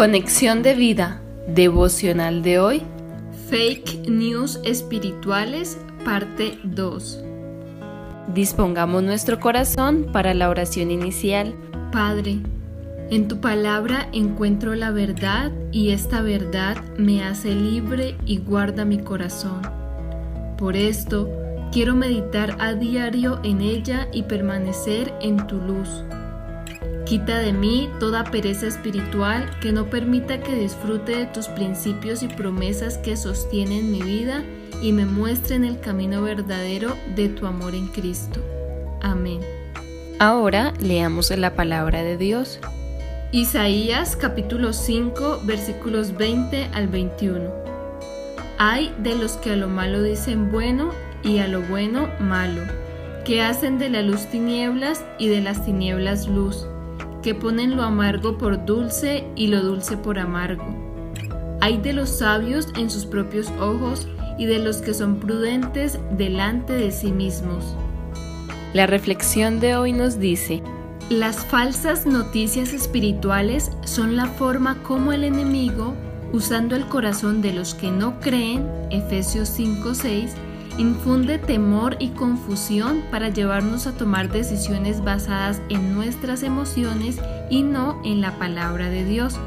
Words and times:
Conexión 0.00 0.62
de 0.62 0.72
vida, 0.72 1.20
devocional 1.46 2.42
de 2.42 2.58
hoy. 2.58 2.82
Fake 3.50 4.08
News 4.08 4.58
Espirituales, 4.64 5.76
parte 6.06 6.58
2. 6.64 7.22
Dispongamos 8.34 9.02
nuestro 9.02 9.38
corazón 9.40 10.06
para 10.10 10.32
la 10.32 10.48
oración 10.48 10.90
inicial. 10.90 11.54
Padre, 11.92 12.38
en 13.10 13.28
tu 13.28 13.42
palabra 13.42 14.08
encuentro 14.14 14.74
la 14.74 14.90
verdad 14.90 15.52
y 15.70 15.90
esta 15.90 16.22
verdad 16.22 16.78
me 16.96 17.22
hace 17.22 17.54
libre 17.54 18.16
y 18.24 18.38
guarda 18.38 18.86
mi 18.86 19.00
corazón. 19.00 19.60
Por 20.56 20.76
esto, 20.76 21.28
quiero 21.72 21.94
meditar 21.94 22.56
a 22.58 22.72
diario 22.72 23.38
en 23.44 23.60
ella 23.60 24.08
y 24.14 24.22
permanecer 24.22 25.12
en 25.20 25.46
tu 25.46 25.56
luz. 25.56 26.04
Quita 27.10 27.40
de 27.40 27.52
mí 27.52 27.90
toda 27.98 28.22
pereza 28.22 28.68
espiritual 28.68 29.50
que 29.60 29.72
no 29.72 29.86
permita 29.86 30.38
que 30.38 30.54
disfrute 30.54 31.16
de 31.16 31.26
tus 31.26 31.48
principios 31.48 32.22
y 32.22 32.28
promesas 32.28 32.98
que 32.98 33.16
sostienen 33.16 33.90
mi 33.90 34.00
vida 34.00 34.44
y 34.80 34.92
me 34.92 35.06
muestren 35.06 35.64
el 35.64 35.80
camino 35.80 36.22
verdadero 36.22 36.96
de 37.16 37.28
tu 37.28 37.46
amor 37.46 37.74
en 37.74 37.88
Cristo. 37.88 38.38
Amén. 39.02 39.40
Ahora 40.20 40.72
leamos 40.78 41.36
la 41.36 41.56
palabra 41.56 42.04
de 42.04 42.16
Dios. 42.16 42.60
Isaías 43.32 44.14
capítulo 44.14 44.72
5 44.72 45.40
versículos 45.42 46.16
20 46.16 46.68
al 46.72 46.86
21. 46.86 47.50
Hay 48.58 48.94
de 48.98 49.16
los 49.16 49.32
que 49.32 49.50
a 49.50 49.56
lo 49.56 49.66
malo 49.66 50.00
dicen 50.04 50.52
bueno 50.52 50.92
y 51.24 51.38
a 51.38 51.48
lo 51.48 51.60
bueno 51.62 52.08
malo, 52.20 52.62
que 53.24 53.42
hacen 53.42 53.80
de 53.80 53.90
la 53.90 54.02
luz 54.02 54.26
tinieblas 54.26 55.04
y 55.18 55.26
de 55.26 55.40
las 55.40 55.64
tinieblas 55.64 56.28
luz 56.28 56.68
que 57.22 57.34
ponen 57.34 57.76
lo 57.76 57.82
amargo 57.82 58.38
por 58.38 58.64
dulce 58.64 59.24
y 59.36 59.48
lo 59.48 59.62
dulce 59.62 59.96
por 59.96 60.18
amargo. 60.18 60.64
Hay 61.60 61.78
de 61.78 61.92
los 61.92 62.08
sabios 62.08 62.68
en 62.76 62.90
sus 62.90 63.04
propios 63.04 63.50
ojos 63.60 64.08
y 64.38 64.46
de 64.46 64.58
los 64.58 64.78
que 64.78 64.94
son 64.94 65.16
prudentes 65.16 65.98
delante 66.16 66.72
de 66.72 66.90
sí 66.90 67.12
mismos. 67.12 67.76
La 68.72 68.86
reflexión 68.86 69.60
de 69.60 69.76
hoy 69.76 69.92
nos 69.92 70.18
dice, 70.18 70.62
las 71.10 71.44
falsas 71.44 72.06
noticias 72.06 72.72
espirituales 72.72 73.72
son 73.84 74.16
la 74.16 74.26
forma 74.26 74.82
como 74.82 75.12
el 75.12 75.24
enemigo, 75.24 75.94
usando 76.32 76.76
el 76.76 76.86
corazón 76.86 77.42
de 77.42 77.52
los 77.52 77.74
que 77.74 77.90
no 77.90 78.20
creen, 78.20 78.64
Efesios 78.90 79.48
5:6, 79.48 80.30
infunde 80.78 81.38
temor 81.38 81.96
y 81.98 82.08
confusión 82.10 83.02
para 83.10 83.28
llevarnos 83.28 83.86
a 83.86 83.92
tomar 83.92 84.30
decisiones 84.30 85.02
basadas 85.02 85.60
en 85.68 85.94
nuestras 85.94 86.42
emociones 86.42 87.18
y 87.50 87.62
no 87.62 88.00
en 88.04 88.20
la 88.20 88.38
palabra 88.38 88.88
de 88.88 89.04
Dios. 89.04 89.38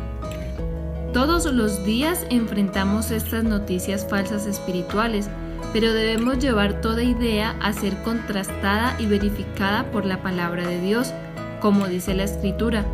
Todos 1.14 1.46
los 1.46 1.86
días 1.86 2.26
enfrentamos 2.30 3.12
estas 3.12 3.44
noticias 3.44 4.08
falsas 4.10 4.48
espirituales, 4.48 5.30
pero 5.72 5.94
debemos 5.94 6.40
llevar 6.40 6.82
toda 6.82 7.04
idea 7.04 7.56
a 7.62 7.74
ser 7.74 7.96
contrastada 8.04 8.96
y 9.00 9.06
verificada 9.06 9.92
por 9.92 10.06
la 10.06 10.22
palabra 10.22 10.68
de 10.68 10.82
Dios, 10.82 11.14
como 11.62 11.88
dice 11.88 12.14
la 12.14 12.24
Escritura 12.24 12.86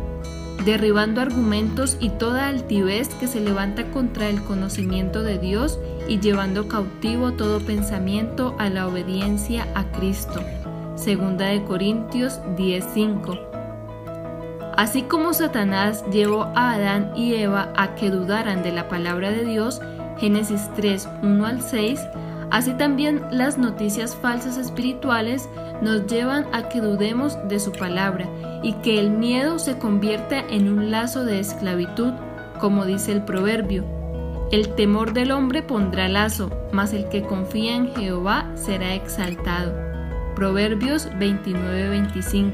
derribando 0.64 1.20
argumentos 1.20 1.96
y 2.00 2.10
toda 2.10 2.48
altivez 2.48 3.08
que 3.14 3.26
se 3.26 3.40
levanta 3.40 3.90
contra 3.90 4.28
el 4.28 4.42
conocimiento 4.42 5.22
de 5.22 5.38
Dios 5.38 5.78
y 6.08 6.20
llevando 6.20 6.68
cautivo 6.68 7.32
todo 7.32 7.60
pensamiento 7.60 8.54
a 8.58 8.68
la 8.68 8.86
obediencia 8.86 9.66
a 9.74 9.84
Cristo. 9.92 10.40
Segunda 10.96 11.46
de 11.46 11.62
Corintios 11.64 12.40
10:5. 12.56 13.38
Así 14.76 15.02
como 15.02 15.34
Satanás 15.34 16.04
llevó 16.10 16.44
a 16.54 16.72
Adán 16.72 17.12
y 17.16 17.34
Eva 17.34 17.72
a 17.76 17.94
que 17.94 18.10
dudaran 18.10 18.62
de 18.62 18.72
la 18.72 18.88
palabra 18.88 19.30
de 19.30 19.44
Dios, 19.44 19.80
Génesis 20.18 20.70
3, 20.76 21.08
1 21.22 21.46
al 21.46 21.62
6, 21.62 22.00
así 22.50 22.72
también 22.74 23.22
las 23.30 23.58
noticias 23.58 24.16
falsas 24.16 24.56
espirituales 24.56 25.48
nos 25.82 26.06
llevan 26.06 26.46
a 26.52 26.68
que 26.68 26.80
dudemos 26.80 27.36
de 27.48 27.60
su 27.60 27.72
palabra 27.72 28.28
y 28.62 28.74
que 28.74 28.98
el 28.98 29.10
miedo 29.10 29.58
se 29.58 29.78
convierta 29.78 30.38
en 30.38 30.68
un 30.68 30.90
lazo 30.90 31.24
de 31.24 31.40
esclavitud, 31.40 32.12
como 32.58 32.84
dice 32.84 33.12
el 33.12 33.22
proverbio. 33.22 33.84
El 34.50 34.74
temor 34.74 35.12
del 35.12 35.30
hombre 35.30 35.62
pondrá 35.62 36.08
lazo, 36.08 36.50
mas 36.72 36.92
el 36.92 37.08
que 37.08 37.22
confía 37.22 37.76
en 37.76 37.94
Jehová 37.94 38.50
será 38.56 38.94
exaltado. 38.94 39.72
Proverbios 40.34 41.08
29-25. 41.12 42.50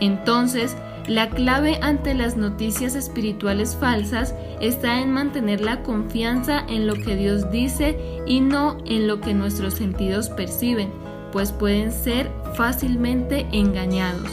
Entonces, 0.00 0.76
la 1.08 1.30
clave 1.30 1.78
ante 1.82 2.14
las 2.14 2.36
noticias 2.36 2.94
espirituales 2.94 3.74
falsas 3.74 4.34
está 4.60 5.00
en 5.00 5.10
mantener 5.10 5.60
la 5.62 5.82
confianza 5.82 6.64
en 6.68 6.86
lo 6.86 6.94
que 6.94 7.16
Dios 7.16 7.50
dice 7.50 7.98
y 8.26 8.40
no 8.40 8.78
en 8.84 9.08
lo 9.08 9.20
que 9.20 9.34
nuestros 9.34 9.74
sentidos 9.74 10.28
perciben 10.28 10.90
pues 11.32 11.52
pueden 11.52 11.92
ser 11.92 12.30
fácilmente 12.54 13.46
engañados. 13.52 14.30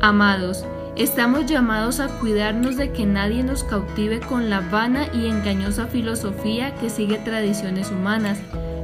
Amados, 0.00 0.64
estamos 0.96 1.46
llamados 1.46 2.00
a 2.00 2.08
cuidarnos 2.18 2.76
de 2.76 2.92
que 2.92 3.06
nadie 3.06 3.42
nos 3.42 3.64
cautive 3.64 4.20
con 4.20 4.48
la 4.48 4.60
vana 4.60 5.08
y 5.12 5.26
engañosa 5.26 5.86
filosofía 5.86 6.74
que 6.76 6.90
sigue 6.90 7.18
tradiciones 7.18 7.90
humanas, 7.90 8.38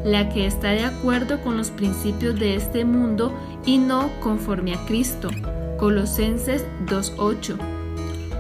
la 0.05 0.29
que 0.29 0.47
está 0.47 0.71
de 0.71 0.85
acuerdo 0.85 1.41
con 1.41 1.57
los 1.57 1.71
principios 1.71 2.39
de 2.39 2.57
este 2.57 2.85
mundo 2.85 3.33
y 3.65 3.79
no 3.79 4.11
conforme 4.21 4.75
a 4.75 4.87
Cristo. 4.87 5.31
Colosenses 5.79 6.65
2.8. 6.87 7.57